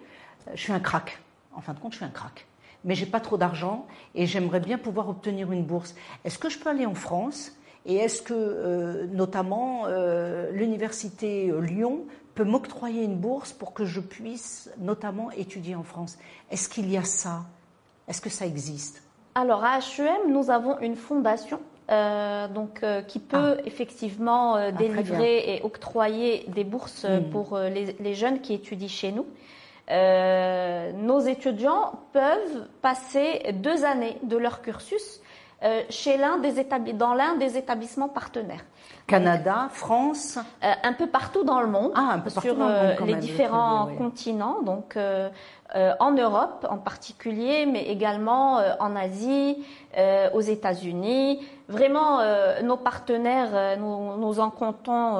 je 0.53 0.61
suis 0.61 0.71
un 0.71 0.79
crack, 0.79 1.19
en 1.55 1.59
fin 1.59 1.73
de 1.73 1.79
compte 1.79 1.91
je 1.91 1.97
suis 1.97 2.05
un 2.05 2.09
crack. 2.09 2.45
Mais 2.85 2.95
j'ai 2.95 3.07
pas 3.07 3.19
trop 3.19 3.35
d'argent 3.35 3.85
et 4.15 4.27
j'aimerais 4.27 4.61
bien 4.61 4.77
pouvoir 4.77 5.09
obtenir 5.09 5.51
une 5.51 5.65
bourse. 5.65 5.93
Est-ce 6.23 6.39
que 6.39 6.47
je 6.47 6.57
peux 6.57 6.69
aller 6.69 6.85
en 6.85 6.93
France 6.93 7.51
et 7.87 7.95
est-ce 7.95 8.21
que, 8.21 8.33
euh, 8.35 9.07
notamment, 9.07 9.85
euh, 9.85 10.51
l'université 10.51 11.49
Lyon 11.61 12.01
peut 12.35 12.43
m'octroyer 12.43 13.03
une 13.03 13.15
bourse 13.15 13.53
pour 13.53 13.73
que 13.73 13.85
je 13.85 14.01
puisse, 14.01 14.69
notamment, 14.77 15.31
étudier 15.31 15.73
en 15.75 15.83
France? 15.83 16.17
Est-ce 16.51 16.67
qu'il 16.67 16.91
y 16.91 16.97
a 16.97 17.05
ça? 17.05 17.45
Est-ce 18.09 18.19
que 18.19 18.29
ça 18.29 18.45
existe? 18.45 19.01
Alors, 19.35 19.63
à 19.63 19.79
HEM, 19.79 20.33
nous 20.33 20.51
avons 20.51 20.77
une 20.79 20.97
fondation 20.97 21.61
euh, 21.89 22.49
donc, 22.49 22.83
qui 23.07 23.19
peut 23.19 23.55
ah. 23.57 23.61
effectivement 23.65 24.55
ah, 24.55 24.71
délivrer 24.73 25.55
et 25.55 25.61
octroyer 25.63 26.43
des 26.49 26.65
bourses 26.65 27.05
hmm. 27.05 27.29
pour 27.29 27.57
les, 27.57 27.95
les, 28.01 28.13
jeunes 28.15 28.41
qui 28.41 28.53
étudient 28.53 28.89
chez 28.89 29.13
nous. 29.13 29.25
nos 29.89 31.19
étudiants 31.21 31.93
peuvent 32.11 32.67
passer 32.81 33.53
deux 33.53 33.85
années 33.85 34.17
de 34.23 34.35
leur 34.35 34.61
cursus 34.61 35.21
euh, 35.63 35.81
chez 35.89 36.17
l'un 36.17 36.37
des 36.37 36.63
dans 36.93 37.15
l'un 37.15 37.35
des 37.35 37.57
établissements 37.57 38.09
partenaires. 38.09 38.63
Canada, 39.07 39.69
France, 39.71 40.37
euh, 40.63 40.71
un 40.83 40.93
peu 40.93 41.07
partout 41.07 41.43
dans 41.43 41.61
le 41.61 41.67
monde, 41.67 41.93
ah, 41.95 42.11
un 42.11 42.19
peu 42.19 42.29
sur 42.29 42.61
euh, 42.61 42.93
les 43.05 43.15
différents 43.15 43.87
continents, 43.97 44.61
donc 44.61 44.97
en 45.75 46.11
Europe 46.11 46.67
en 46.69 46.77
particulier, 46.77 47.65
mais 47.65 47.85
également 47.87 48.61
en 48.79 48.95
Asie, 48.95 49.65
aux 50.33 50.41
États-Unis. 50.41 51.45
Vraiment, 51.67 52.19
nos 52.63 52.77
partenaires, 52.77 53.77
nous, 53.77 54.15
nous, 54.17 54.39
en 54.39 54.49
comptons 54.49 55.19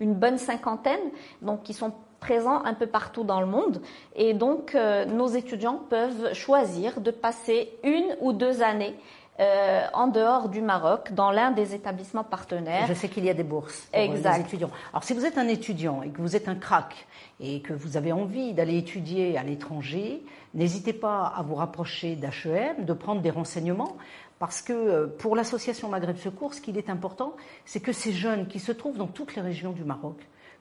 une 0.00 0.14
bonne 0.14 0.38
cinquantaine, 0.38 1.10
donc 1.42 1.62
qui 1.62 1.74
sont 1.74 1.92
présents 2.20 2.64
un 2.64 2.74
peu 2.74 2.86
partout 2.86 3.22
dans 3.22 3.40
le 3.40 3.46
monde. 3.46 3.82
Et 4.16 4.34
donc, 4.34 4.74
nos 4.74 5.28
étudiants 5.28 5.80
peuvent 5.88 6.32
choisir 6.32 7.00
de 7.00 7.10
passer 7.10 7.70
une 7.84 8.16
ou 8.20 8.32
deux 8.32 8.62
années 8.62 8.96
euh, 9.40 9.82
en 9.92 10.06
dehors 10.06 10.48
du 10.48 10.60
Maroc, 10.60 11.12
dans 11.12 11.32
l'un 11.32 11.50
des 11.50 11.74
établissements 11.74 12.22
partenaires. 12.22 12.86
Je 12.86 12.94
sais 12.94 13.08
qu'il 13.08 13.24
y 13.24 13.30
a 13.30 13.34
des 13.34 13.42
bourses 13.42 13.88
pour 13.92 14.14
les 14.14 14.40
étudiants. 14.40 14.70
Alors, 14.92 15.02
si 15.02 15.12
vous 15.12 15.24
êtes 15.24 15.38
un 15.38 15.48
étudiant 15.48 16.02
et 16.02 16.10
que 16.10 16.22
vous 16.22 16.36
êtes 16.36 16.48
un 16.48 16.54
crack 16.54 17.06
et 17.40 17.60
que 17.60 17.72
vous 17.72 17.96
avez 17.96 18.12
envie 18.12 18.52
d'aller 18.52 18.78
étudier 18.78 19.36
à 19.36 19.42
l'étranger, 19.42 20.22
n'hésitez 20.54 20.92
pas 20.92 21.32
à 21.36 21.42
vous 21.42 21.56
rapprocher 21.56 22.14
d'HEM, 22.14 22.84
de 22.84 22.92
prendre 22.92 23.22
des 23.22 23.30
renseignements. 23.30 23.96
Parce 24.38 24.62
que 24.62 24.72
euh, 24.72 25.06
pour 25.06 25.34
l'association 25.34 25.88
Maghreb 25.88 26.16
Secours, 26.16 26.54
ce 26.54 26.60
qu'il 26.60 26.78
est 26.78 26.88
important, 26.88 27.34
c'est 27.64 27.80
que 27.80 27.92
ces 27.92 28.12
jeunes 28.12 28.46
qui 28.46 28.60
se 28.60 28.70
trouvent 28.70 28.98
dans 28.98 29.06
toutes 29.06 29.34
les 29.34 29.42
régions 29.42 29.72
du 29.72 29.84
Maroc 29.84 30.16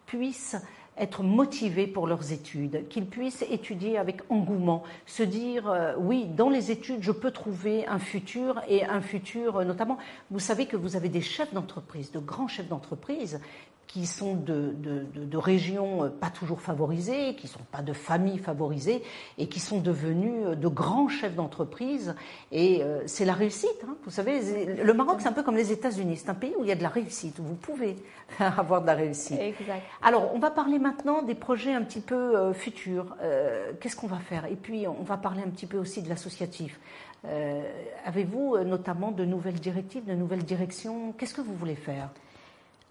puissent 0.06 0.58
être 0.98 1.24
motivés 1.24 1.88
pour 1.88 2.08
leurs 2.08 2.32
études, 2.32 2.88
qu'ils 2.88 3.06
puissent 3.06 3.44
étudier 3.50 3.98
avec 3.98 4.22
engouement, 4.30 4.84
se 5.06 5.24
dire 5.24 5.70
euh, 5.70 5.94
oui, 5.98 6.26
dans 6.26 6.50
les 6.50 6.72
études, 6.72 7.02
je 7.02 7.12
peux 7.12 7.32
trouver 7.32 7.86
un 7.88 8.00
futur 8.00 8.62
et 8.68 8.86
un 8.86 9.02
futur 9.02 9.58
euh, 9.58 9.64
notamment. 9.64 9.98
Vous 10.32 10.40
savez 10.40 10.66
que 10.66 10.78
vous 10.78 10.96
avez 10.96 11.10
des 11.10 11.22
chefs 11.22 11.54
d'entreprise, 11.54 12.12
de 12.12 12.20
grands 12.20 12.48
chefs 12.48 12.68
d'entreprise 12.68 13.40
qui 13.94 14.08
sont 14.08 14.34
de, 14.34 14.74
de, 14.76 15.06
de, 15.14 15.38
régions 15.38 16.06
euh, 16.06 16.10
pas 16.10 16.32
toujours 16.32 16.62
favorisées, 16.62 17.36
qui 17.36 17.48
sont 17.48 17.60
pas 17.72 17.84
de 17.84 17.94
familles 17.94 18.40
favorisées 18.40 19.04
et 19.38 19.48
qui 19.48 19.60
sont 19.60 19.80
devenus 19.80 20.48
euh, 20.48 20.56
de 20.56 20.68
grands 20.68 21.10
chefs 21.10 21.36
d'entreprise. 21.36 22.16
Et 22.52 22.82
euh, 22.82 23.04
c'est 23.06 23.24
la 23.24 23.34
réussite. 23.34 23.86
Hein. 23.88 23.96
Vous 24.04 24.10
savez, 24.10 24.66
le 24.84 24.94
Maroc, 24.96 25.18
c'est 25.20 25.28
un 25.28 25.32
peu 25.32 25.44
comme 25.44 25.58
les 25.58 25.72
États-Unis. 25.72 26.18
C'est 26.18 26.30
un 26.32 26.34
pays 26.34 26.56
où 26.58 26.64
il 26.64 26.70
y 26.70 26.72
a 26.72 26.76
de 26.76 26.82
la 26.82 26.90
réussite, 26.90 27.38
où 27.38 27.44
vous 27.44 27.54
pouvez 27.54 27.96
avoir 28.40 28.82
de 28.82 28.88
la 28.88 28.96
réussite. 28.96 29.40
Exact. 29.40 29.84
Alors, 30.02 30.34
on 30.34 30.40
va 30.40 30.50
parler 30.50 30.80
maintenant 30.80 31.22
des 31.22 31.36
projets 31.36 31.74
un 31.74 31.84
petit 31.84 32.02
peu 32.02 32.52
futurs. 32.54 33.16
Qu'est-ce 33.80 33.96
qu'on 33.96 34.08
va 34.08 34.18
faire? 34.18 34.46
Et 34.46 34.56
puis, 34.56 34.88
on 34.88 35.04
va 35.04 35.18
parler 35.18 35.44
un 35.44 35.50
petit 35.50 35.68
peu 35.68 35.78
aussi 35.78 36.02
de 36.02 36.10
l'associatif. 36.10 36.80
Avez-vous 38.06 38.58
notamment 38.64 39.12
de 39.12 39.24
nouvelles 39.24 39.60
directives, 39.60 40.06
de 40.06 40.16
nouvelles 40.16 40.46
directions? 40.46 41.14
Qu'est-ce 41.14 41.36
que 41.36 41.42
vous 41.42 41.54
voulez 41.54 41.76
faire? 41.76 42.10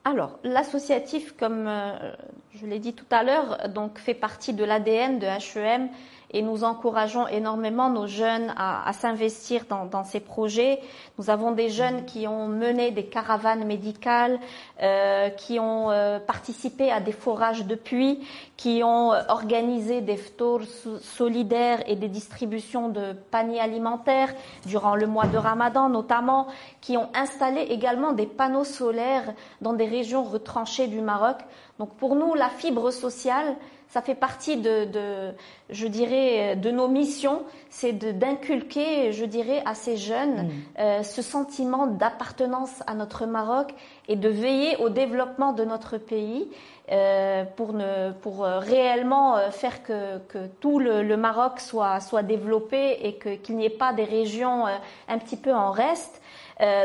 Alors, 0.04 0.40
l'associatif, 0.42 1.36
comme 1.36 1.66
euh, 1.68 2.12
je 2.50 2.66
l'ai 2.66 2.80
dit 2.80 2.92
tout 2.92 3.06
à 3.10 3.22
l'heure, 3.22 3.68
donc 3.68 3.98
fait 3.98 4.14
partie 4.14 4.52
de 4.52 4.64
l'ADN 4.64 5.20
de 5.20 5.26
HEM 5.26 5.88
et 6.32 6.42
nous 6.42 6.64
encourageons 6.64 7.26
énormément 7.28 7.90
nos 7.90 8.06
jeunes 8.06 8.52
à, 8.56 8.88
à 8.88 8.92
s'investir 8.92 9.64
dans, 9.68 9.86
dans, 9.86 10.04
ces 10.04 10.20
projets. 10.20 10.80
Nous 11.18 11.30
avons 11.30 11.52
des 11.52 11.68
jeunes 11.68 12.04
qui 12.04 12.26
ont 12.26 12.48
mené 12.48 12.90
des 12.90 13.04
caravanes 13.04 13.64
médicales, 13.64 14.38
euh, 14.82 15.28
qui 15.30 15.58
ont 15.58 15.90
euh, 15.90 16.18
participé 16.18 16.90
à 16.90 17.00
des 17.00 17.12
forages 17.12 17.66
de 17.66 17.74
puits, 17.74 18.20
qui 18.56 18.82
ont 18.84 19.12
euh, 19.12 19.22
organisé 19.28 20.00
des 20.00 20.16
tours 20.16 20.62
solidaires 21.00 21.82
et 21.86 21.96
des 21.96 22.08
distributions 22.08 22.88
de 22.88 23.12
paniers 23.30 23.60
alimentaires 23.60 24.32
durant 24.66 24.94
le 24.94 25.06
mois 25.06 25.26
de 25.26 25.38
Ramadan 25.38 25.88
notamment, 25.88 26.46
qui 26.80 26.96
ont 26.96 27.08
installé 27.14 27.60
également 27.62 28.12
des 28.12 28.26
panneaux 28.26 28.64
solaires 28.64 29.34
dans 29.60 29.72
des 29.72 29.86
régions 29.86 30.24
retranchées 30.24 30.86
du 30.86 31.00
Maroc. 31.00 31.36
Donc 31.78 31.94
pour 31.96 32.14
nous, 32.14 32.34
la 32.34 32.48
fibre 32.48 32.90
sociale, 32.90 33.56
ça 33.92 34.00
fait 34.00 34.14
partie 34.14 34.56
de, 34.56 34.86
de, 34.86 35.34
je 35.68 35.86
dirais, 35.86 36.56
de 36.56 36.70
nos 36.70 36.88
missions, 36.88 37.42
c'est 37.68 37.92
d'inculquer, 37.92 39.12
je 39.12 39.26
dirais, 39.26 39.62
à 39.66 39.74
ces 39.74 39.98
jeunes 39.98 40.46
mm. 40.46 40.50
euh, 40.78 41.02
ce 41.02 41.20
sentiment 41.20 41.86
d'appartenance 41.86 42.82
à 42.86 42.94
notre 42.94 43.26
Maroc 43.26 43.74
et 44.08 44.16
de 44.16 44.30
veiller 44.30 44.78
au 44.78 44.88
développement 44.88 45.52
de 45.52 45.66
notre 45.66 45.98
pays 45.98 46.50
euh, 46.90 47.44
pour, 47.44 47.74
ne, 47.74 48.12
pour 48.12 48.46
euh, 48.46 48.60
réellement 48.60 49.36
faire 49.50 49.82
que, 49.82 50.20
que 50.20 50.46
tout 50.60 50.78
le, 50.78 51.02
le, 51.02 51.16
Maroc 51.18 51.60
soit, 51.60 52.00
soit 52.00 52.22
développé 52.22 52.98
et 53.02 53.18
qu'il 53.40 53.56
n'y 53.58 53.66
ait 53.66 53.70
pas 53.70 53.92
des 53.92 54.04
régions 54.04 54.64
un 55.08 55.18
petit 55.18 55.36
peu 55.36 55.52
en 55.52 55.70
reste. 55.70 56.22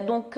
donc, 0.06 0.38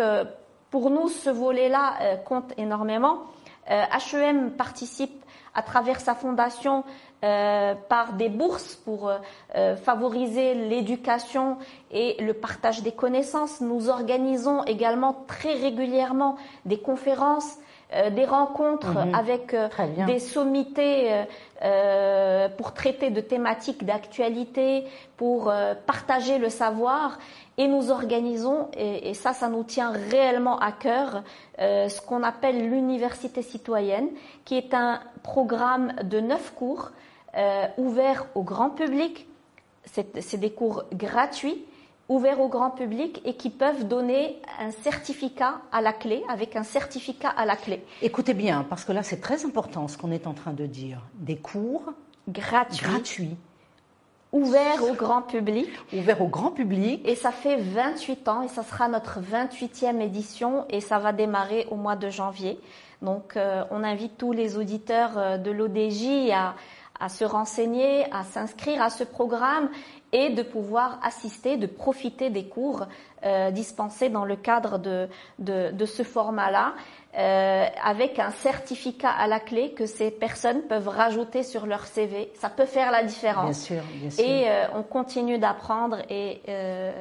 pour 0.69 0.91
nous, 0.91 1.09
ce 1.09 1.31
volet-là 1.31 2.17
compte 2.25 2.53
énormément. 2.57 3.21
HEM 3.67 4.51
participe 4.51 5.19
à 5.53 5.61
travers 5.61 5.99
sa 5.99 6.15
fondation 6.15 6.83
euh, 7.23 7.75
par 7.89 8.13
des 8.13 8.29
bourses 8.29 8.75
pour 8.75 9.11
euh, 9.55 9.75
favoriser 9.75 10.53
l'éducation 10.53 11.57
et 11.91 12.15
le 12.21 12.33
partage 12.33 12.81
des 12.81 12.93
connaissances. 12.93 13.59
Nous 13.59 13.89
organisons 13.89 14.63
également 14.63 15.25
très 15.27 15.53
régulièrement 15.53 16.37
des 16.65 16.79
conférences, 16.79 17.57
euh, 17.91 18.11
des 18.11 18.25
rencontres 18.25 18.91
mhm. 18.91 19.15
avec 19.15 19.55
euh, 19.55 19.67
des 20.05 20.19
sommités 20.19 21.25
euh, 21.63 22.47
pour 22.49 22.75
traiter 22.75 23.09
de 23.09 23.19
thématiques 23.19 23.83
d'actualité, 23.83 24.85
pour 25.17 25.51
partager 25.87 26.37
le 26.37 26.49
savoir. 26.49 27.17
Et 27.57 27.67
nous 27.67 27.89
organisons, 27.91 28.67
et, 28.77 29.09
et, 29.09 29.13
ça, 29.15 29.33
ça 29.33 29.49
nous 29.49 29.63
tient 29.63 29.91
réellement 29.91 30.59
à 30.59 30.71
cœur, 30.71 31.23
ce 31.57 32.01
qu'on 32.01 32.23
appelle 32.23 32.69
l'université 32.69 33.41
citoyenne, 33.41 34.07
qui 34.45 34.55
est 34.55 34.73
un 34.73 35.01
programme 35.23 35.91
de 36.03 36.21
neuf 36.21 36.53
cours 36.55 36.91
ouverts 37.77 38.27
au 38.35 38.43
grand 38.43 38.69
public. 38.69 39.27
C'est 39.83 40.37
des 40.37 40.51
cours 40.51 40.85
gratuits 40.93 41.65
ouverts 42.09 42.41
au 42.41 42.49
grand 42.49 42.71
public 42.71 43.21
et 43.23 43.35
qui 43.35 43.49
peuvent 43.51 43.87
donner 43.87 44.41
un 44.59 44.71
certificat 44.71 45.61
à 45.71 45.81
la 45.81 45.93
clé, 45.93 46.23
avec 46.27 46.55
un 46.55 46.63
certificat 46.63 47.29
à 47.29 47.45
la 47.45 47.55
clé. 47.55 47.85
Écoutez 48.01 48.33
bien, 48.33 48.65
parce 48.67 48.83
que 48.83 48.91
là 48.91 49.03
c'est 49.03 49.21
très 49.21 49.45
important 49.45 49.87
ce 49.87 49.97
qu'on 49.97 50.11
est 50.11 50.27
en 50.27 50.33
train 50.33 50.53
de 50.53 50.65
dire. 50.65 51.01
Des 51.13 51.37
cours 51.37 51.93
gratuits. 52.27 52.85
gratuits. 52.85 53.37
Ouverts 54.31 54.83
au 54.83 54.93
grand 54.93 55.23
public. 55.23 55.67
Ouverts 55.93 56.21
au 56.21 56.27
grand 56.27 56.51
public. 56.51 57.01
Et 57.07 57.15
ça 57.15 57.31
fait 57.31 57.57
28 57.57 58.27
ans 58.27 58.41
et 58.43 58.47
ça 58.47 58.63
sera 58.63 58.87
notre 58.87 59.19
28e 59.19 60.01
édition 60.01 60.65
et 60.69 60.81
ça 60.81 60.99
va 60.99 61.13
démarrer 61.13 61.67
au 61.71 61.75
mois 61.75 61.95
de 61.95 62.09
janvier. 62.09 62.59
Donc 63.01 63.37
euh, 63.37 63.63
on 63.71 63.83
invite 63.83 64.17
tous 64.17 64.31
les 64.31 64.57
auditeurs 64.57 65.17
euh, 65.17 65.37
de 65.37 65.49
l'ODJ 65.49 66.31
à, 66.31 66.53
à 66.99 67.09
se 67.09 67.23
renseigner, 67.23 68.05
à 68.11 68.23
s'inscrire 68.23 68.81
à 68.81 68.89
ce 68.89 69.03
programme 69.03 69.69
et 70.11 70.29
de 70.29 70.43
pouvoir 70.43 70.99
assister, 71.03 71.57
de 71.57 71.67
profiter 71.67 72.29
des 72.29 72.45
cours 72.45 72.85
euh, 73.23 73.51
dispensés 73.51 74.09
dans 74.09 74.25
le 74.25 74.35
cadre 74.35 74.79
de, 74.79 75.07
de, 75.39 75.71
de 75.71 75.85
ce 75.85 76.03
format-là, 76.03 76.73
euh, 77.17 77.65
avec 77.83 78.19
un 78.19 78.29
certificat 78.29 79.09
à 79.09 79.25
la 79.25 79.39
clé 79.39 79.71
que 79.71 79.87
ces 79.87 80.11
personnes 80.11 80.61
peuvent 80.61 80.87
rajouter 80.87 81.41
sur 81.41 81.65
leur 81.65 81.85
CV. 81.87 82.31
Ça 82.35 82.49
peut 82.49 82.67
faire 82.67 82.91
la 82.91 83.03
différence. 83.03 83.67
Bien 83.67 83.81
sûr, 83.81 83.83
bien 83.95 84.09
sûr. 84.11 84.23
Et 84.23 84.47
euh, 84.47 84.65
on 84.75 84.83
continue 84.83 85.39
d'apprendre 85.39 85.97
et 86.07 86.39
euh, 86.47 86.91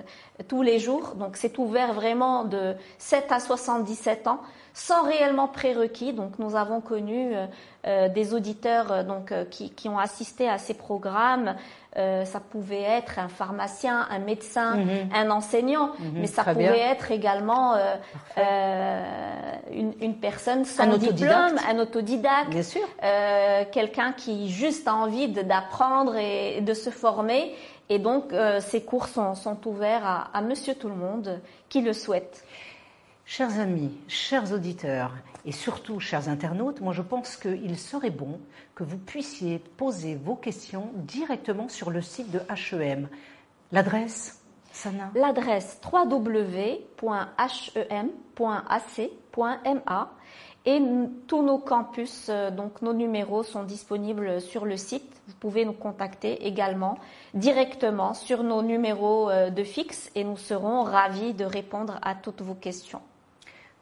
tous 0.48 0.62
les 0.62 0.78
jours. 0.78 1.14
Donc 1.16 1.36
c'est 1.36 1.58
ouvert 1.58 1.92
vraiment 1.92 2.44
de 2.44 2.74
7 2.96 3.30
à 3.30 3.38
77 3.38 4.28
ans 4.28 4.40
sans 4.78 5.02
réellement 5.02 5.48
prérequis. 5.48 6.12
Donc 6.12 6.38
nous 6.38 6.54
avons 6.54 6.80
connu 6.80 7.34
euh, 7.34 7.46
euh 7.86 8.08
des 8.08 8.32
auditeurs 8.32 8.92
euh, 8.92 9.02
donc 9.02 9.32
euh, 9.32 9.44
qui, 9.44 9.70
qui, 9.70 9.88
ont 9.88 9.98
assisté 9.98 10.48
à 10.48 10.58
ces 10.58 10.74
programmes. 10.74 11.56
ça 11.96 12.40
pouvait 12.52 12.86
être 13.00 13.18
un 13.18 13.28
pharmacien, 13.28 14.06
un 14.16 14.20
médecin, 14.20 14.76
mm 14.76 14.86
-hmm. 14.88 15.20
un 15.20 15.30
enseignant, 15.38 15.86
mm 15.88 15.94
-hmm. 15.94 16.20
mais 16.20 16.28
ça 16.36 16.44
pouvait 16.44 16.72
bien. 16.78 16.92
être 16.92 17.08
également 17.10 17.66
une, 19.80 19.92
une, 20.06 20.16
personne 20.28 20.62
sans 20.64 20.84
un 20.84 20.98
diplôme, 21.08 21.56
un 21.72 21.76
autodidacte, 21.84 22.50
Bien 22.58 22.68
sûr. 22.74 22.86
quelqu'un 23.76 24.10
qui 24.22 24.34
juste 24.62 24.86
a 24.92 24.94
envie 25.04 25.28
d'apprendre 25.52 26.14
et 26.30 26.60
de 26.70 26.74
se 26.84 26.90
former. 27.02 27.42
Et 27.94 27.98
donc, 28.08 28.24
ces 28.70 28.82
cours 28.90 29.08
sont, 29.14 29.32
sont 29.44 29.58
ouverts 29.72 30.06
à, 30.14 30.16
à, 30.38 30.40
monsieur 30.50 30.74
tout 30.80 30.90
le 30.94 31.00
monde 31.06 31.28
qui 31.70 31.80
le 31.88 31.94
souhaite. 32.04 32.34
Chers 33.30 33.60
amis, 33.60 33.90
chers 34.08 34.54
auditeurs 34.54 35.12
et 35.44 35.52
surtout 35.52 36.00
chers 36.00 36.30
internautes, 36.30 36.80
moi 36.80 36.94
je 36.94 37.02
pense 37.02 37.36
qu'il 37.36 37.78
serait 37.78 38.08
bon 38.08 38.40
que 38.74 38.84
vous 38.84 38.96
puissiez 38.96 39.58
poser 39.58 40.14
vos 40.14 40.34
questions 40.34 40.90
directement 40.94 41.68
sur 41.68 41.90
le 41.90 42.00
site 42.00 42.30
de 42.30 42.40
HEM. 42.48 43.06
L'adresse, 43.70 44.42
L'adresse 45.14 45.78
www.hem.ac.ma 45.84 46.88
et 50.64 50.82
tous 51.26 51.42
nos 51.42 51.58
campus, 51.58 52.28
euh, 52.30 52.50
donc 52.50 52.80
nos 52.80 52.94
numéros 52.94 53.42
sont 53.42 53.64
disponibles 53.64 54.40
sur 54.40 54.64
le 54.64 54.78
site. 54.78 55.20
Vous 55.26 55.34
pouvez 55.34 55.66
nous 55.66 55.74
contacter 55.74 56.46
également 56.46 56.96
directement 57.34 58.14
sur 58.14 58.42
nos 58.42 58.62
numéros 58.62 59.28
euh, 59.28 59.50
de 59.50 59.64
fixe 59.64 60.10
et 60.14 60.24
nous 60.24 60.38
serons 60.38 60.82
ravis 60.82 61.34
de 61.34 61.44
répondre 61.44 61.98
à 62.00 62.14
toutes 62.14 62.40
vos 62.40 62.54
questions. 62.54 63.02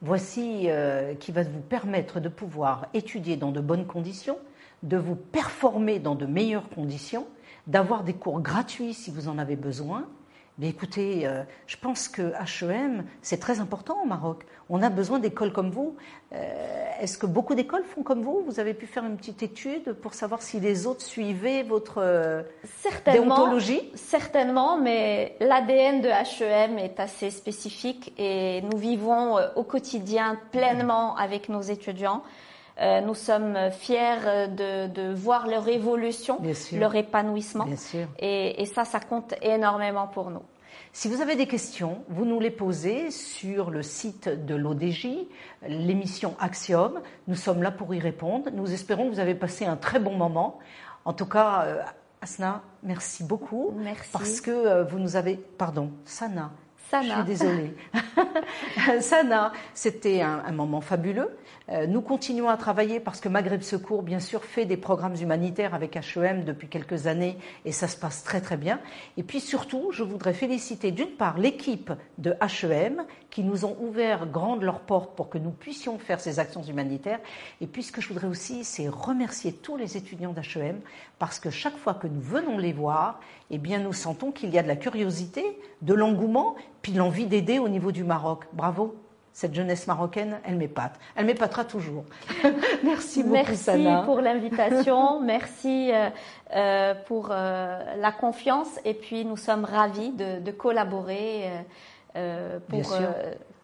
Voici 0.03 0.65
euh, 0.67 1.15
qui 1.15 1.33
va 1.33 1.43
vous 1.43 1.61
permettre 1.61 2.21
de 2.21 2.29
pouvoir 2.29 2.87
étudier 2.93 3.37
dans 3.37 3.51
de 3.51 3.61
bonnes 3.61 3.87
conditions, 3.87 4.39
de 4.83 4.97
vous 4.97 5.17
performer 5.17 5.99
dans 5.99 6.15
de 6.15 6.27
meilleures 6.27 6.69
conditions, 6.69 7.27
d'avoir 7.67 8.05
des 8.05 8.13
cours 8.13 8.41
gratuits 8.41 8.95
si 8.95 9.11
vous 9.11 9.29
en 9.29 9.39
avez 9.39 9.57
besoin. 9.57 10.07
Mais 10.59 10.71
écoutez, 10.71 11.27
euh, 11.27 11.43
je 11.67 11.77
pense 11.77 12.09
que 12.09 12.33
HEM, 12.63 13.05
c'est 13.21 13.39
très 13.39 13.61
important 13.61 14.03
au 14.03 14.07
Maroc. 14.07 14.47
On 14.71 14.83
a 14.83 14.89
besoin 14.89 15.19
d'écoles 15.19 15.53
comme 15.53 15.71
vous. 15.71 15.97
Euh, 16.33 16.37
Est-ce 16.99 17.19
que 17.19 17.27
beaucoup 17.27 17.55
d'écoles 17.55 17.85
font 17.85 18.03
comme 18.03 18.23
vous? 18.23 18.43
Vous 18.47 18.59
avez 18.59 18.73
pu 18.73 18.87
faire 18.87 19.05
une 19.05 19.19
petite 19.19 19.43
étude 19.43 19.93
pour 19.93 20.15
savoir 20.15 20.41
si 20.41 20.59
les 20.59 20.87
autres 20.87 21.03
suivaient 21.03 21.63
votre 21.63 21.99
euh, 21.99 22.43
certainement, 22.81 23.37
déontologie? 23.37 23.91
Certainement, 23.95 24.79
mais 24.79 25.37
l'ADN 25.41 26.01
de 26.01 26.09
HEM 26.09 26.79
est 26.79 27.01
assez 27.01 27.31
spécifique 27.31 28.15
et 28.17 28.63
nous 28.63 28.79
vivons 28.79 29.37
au 29.57 29.63
quotidien 29.63 30.39
pleinement 30.53 31.17
avec 31.17 31.51
nos 31.51 31.61
étudiants. 31.61 32.23
Euh, 32.79 33.01
nous 33.01 33.15
sommes 33.15 33.57
fiers 33.71 34.49
de, 34.49 34.87
de, 34.89 35.15
voir 35.15 35.47
leur 35.47 35.67
évolution, 35.69 36.39
leur 36.73 36.95
épanouissement. 36.95 37.67
Et, 38.19 38.61
et, 38.61 38.67
ça, 38.67 38.85
ça 38.85 39.01
compte 39.01 39.35
énormément 39.41 40.07
pour 40.07 40.31
nous. 40.31 40.43
Si 40.93 41.09
vous 41.09 41.21
avez 41.21 41.37
des 41.37 41.47
questions, 41.47 42.05
vous 42.09 42.25
nous 42.25 42.41
les 42.41 42.51
posez 42.51 43.11
sur 43.11 43.71
le 43.71 43.83
site 43.83 44.29
de 44.29 44.55
l'ODJ, 44.55 45.09
l'émission 45.69 46.35
Axiom. 46.41 47.01
Nous 47.29 47.35
sommes 47.35 47.63
là 47.63 47.71
pour 47.71 47.95
y 47.95 47.99
répondre. 47.99 48.49
Nous 48.53 48.73
espérons 48.73 49.05
que 49.05 49.11
vous 49.15 49.21
avez 49.21 49.35
passé 49.35 49.67
un 49.67 49.77
très 49.77 50.01
bon 50.01 50.15
moment. 50.15 50.59
En 51.05 51.13
tout 51.13 51.27
cas, 51.27 51.65
euh, 51.67 51.83
Asna, 52.23 52.63
merci 52.83 53.25
beaucoup. 53.25 53.73
Merci. 53.77 54.11
Parce 54.11 54.41
que 54.41 54.51
euh, 54.51 54.85
vous 54.85 54.99
nous 54.99 55.17
avez... 55.17 55.37
Pardon, 55.37 55.91
Sana. 56.05 56.51
Sana. 56.91 57.03
Je 57.03 57.15
suis 57.15 57.25
désolée. 57.25 57.75
Sana, 59.01 59.53
c'était 59.75 60.21
un, 60.21 60.53
moment 60.53 60.81
fabuleux. 60.81 61.37
Euh, 61.69 61.87
nous 61.87 62.01
continuons 62.01 62.49
à 62.49 62.57
travailler 62.57 63.01
parce 63.01 63.21
que 63.21 63.29
Maghreb 63.29 63.63
Secours, 63.63 64.05
bien 64.05 64.21
sûr, 64.21 64.45
fait 64.45 64.67
des 64.67 64.77
programmes 64.77 65.17
humanitaires 65.21 65.75
avec 65.75 65.97
HEM 65.97 66.45
depuis 66.45 66.69
quelques 66.69 67.09
années 67.09 67.39
et 67.65 67.73
ça 67.73 67.89
se 67.89 67.97
passe 67.97 68.23
très 68.23 68.41
très 68.41 68.57
bien. 68.57 68.79
Et 69.17 69.25
puis 69.25 69.41
surtout, 69.41 69.91
je 69.91 70.05
voudrais 70.05 70.33
féliciter 70.33 70.93
d'une 70.93 71.11
part 71.11 71.39
l'équipe 71.39 71.91
de 72.19 72.37
HEM 72.41 73.05
qui 73.31 73.43
nous 73.43 73.65
ont 73.65 73.77
ouvert 73.81 74.27
grandes 74.27 74.63
leurs 74.63 74.81
portes 74.81 75.17
pour 75.17 75.29
que 75.29 75.39
nous 75.39 75.51
puissions 75.51 75.99
faire 75.99 76.21
ces 76.21 76.39
actions 76.39 76.63
humanitaires. 76.63 77.19
Et 77.61 77.67
puis 77.67 77.83
ce 77.83 77.91
que 77.91 78.01
je 78.01 78.09
voudrais 78.09 78.29
aussi, 78.29 78.63
c'est 78.63 78.89
remercier 78.89 79.53
tous 79.53 79.77
les 79.77 79.97
étudiants 79.97 80.33
d'HEM 80.33 80.81
parce 81.19 81.39
que 81.39 81.51
chaque 81.51 81.77
fois 81.77 81.95
que 81.95 82.07
nous 82.07 82.21
venons 82.21 82.59
les 82.59 82.73
voir, 82.73 83.21
eh 83.51 83.59
bien 83.59 83.79
nous 83.79 83.93
sentons 83.93 84.33
qu'il 84.33 84.51
y 84.51 84.59
a 84.59 84.63
de 84.63 84.69
la 84.69 84.77
curiosité, 84.77 85.59
de 85.83 85.95
l'engouement, 85.95 86.57
puis 86.83 86.93
l'envie 86.93 87.27
d'aider 87.27 87.59
au 87.59 87.69
niveau 87.69 87.93
du 87.93 88.05
Maroc. 88.05 88.45
Bravo 88.53 88.95
cette 89.37 89.55
jeunesse 89.55 89.87
marocaine, 89.87 90.41
elle 90.47 90.57
m'épate. 90.57 90.95
Elle 91.15 91.27
m'épatera 91.27 91.63
toujours. 91.67 92.05
Merci 92.83 93.23
beaucoup, 93.23 93.35
Merci 93.35 93.57
Sana. 93.65 94.01
pour 94.01 94.23
l'invitation. 94.23 95.21
Merci 95.21 95.91
euh, 95.93 96.09
euh, 96.55 96.95
pour 97.07 97.29
euh, 97.31 97.79
la 97.99 98.13
confiance. 98.13 98.81
Et 98.87 98.95
puis, 98.95 99.27
nous 99.27 99.37
sommes 99.37 99.67
ravis 99.67 100.09
de, 100.13 100.41
de 100.41 100.51
collaborer 100.53 101.51
euh, 102.17 102.59
pour 102.67 102.95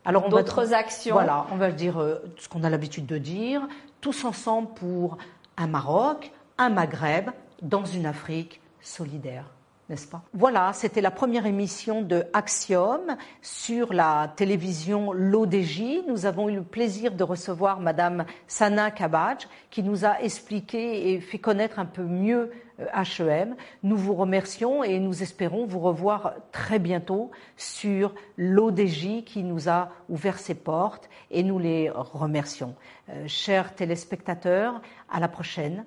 Alors, 0.05 0.29
d'autres 0.29 0.75
actions. 0.75 1.15
Voilà, 1.15 1.47
on 1.51 1.57
va 1.57 1.73
dire 1.73 1.95
ce 2.37 2.51
qu'on 2.51 2.65
a 2.65 2.69
l'habitude 2.69 3.07
de 3.07 3.17
dire. 3.17 3.62
Tous 4.03 4.27
ensemble 4.27 4.69
pour 4.75 5.17
un 5.57 5.69
Maroc, 5.69 6.33
un 6.59 6.69
Maghreb, 6.69 7.31
dans 7.62 7.85
une 7.85 8.07
Afrique 8.07 8.61
solidaire 8.81 9.46
n'est-ce 9.92 10.07
pas? 10.07 10.22
Voilà, 10.33 10.72
c'était 10.72 11.03
la 11.03 11.11
première 11.11 11.44
émission 11.44 12.01
de 12.01 12.25
Axiom 12.33 13.16
sur 13.42 13.92
la 13.92 14.33
télévision 14.37 15.12
L'ODJ. 15.12 15.83
Nous 16.09 16.25
avons 16.25 16.48
eu 16.48 16.55
le 16.55 16.62
plaisir 16.62 17.12
de 17.12 17.22
recevoir 17.22 17.79
Madame 17.81 18.25
Sana 18.46 18.90
Kabaj 18.90 19.48
qui 19.70 19.83
nous 19.83 20.07
a 20.07 20.20
expliqué 20.22 21.12
et 21.12 21.20
fait 21.20 21.38
connaître 21.38 21.79
un 21.79 21.85
peu 21.85 22.05
mieux 22.05 22.51
HEM. 22.94 23.55
Nous 23.83 23.96
vous 23.96 24.14
remercions 24.14 24.83
et 24.83 24.98
nous 24.98 25.22
espérons 25.22 25.66
vous 25.66 25.81
revoir 25.81 26.35
très 26.53 26.79
bientôt 26.79 27.31
sur 27.57 28.14
l'ODJ 28.38 29.25
qui 29.25 29.42
nous 29.42 29.68
a 29.68 29.90
ouvert 30.09 30.38
ses 30.38 30.55
portes 30.55 31.11
et 31.31 31.42
nous 31.42 31.59
les 31.59 31.90
remercions. 31.90 32.75
Euh, 33.11 33.25
chers 33.27 33.75
téléspectateurs, 33.75 34.81
à 35.11 35.20
la 35.20 35.29
prochaine 35.29 35.85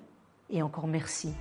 et 0.48 0.62
encore 0.62 0.86
merci. 0.86 1.34